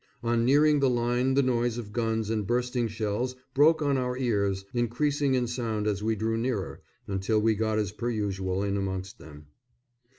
On 0.23 0.43
nearing 0.45 0.79
the 0.79 0.89
line 0.89 1.35
the 1.35 1.43
noise 1.43 1.77
of 1.77 1.93
guns 1.93 2.31
and 2.31 2.47
bursting 2.47 2.87
shells 2.87 3.35
broke 3.53 3.83
on 3.83 3.99
our 3.99 4.17
ears, 4.17 4.65
increasing 4.73 5.35
in 5.35 5.45
sound 5.45 5.85
as 5.85 6.01
we 6.01 6.15
drew 6.15 6.37
nearer, 6.37 6.81
until 7.05 7.39
we 7.39 7.53
got 7.53 7.77
as 7.77 7.91
per 7.91 8.09
usual 8.09 8.63
in 8.63 8.77
amongst 8.77 9.19
them. 9.19 9.45